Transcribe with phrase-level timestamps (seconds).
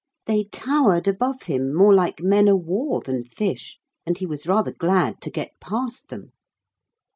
[0.25, 4.71] They towered above him more like men o' war than fish, and he was rather
[4.73, 6.31] glad to get past them.